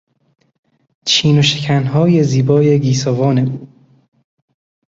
[1.05, 3.67] چین و شکنهای زیبای گیسوان او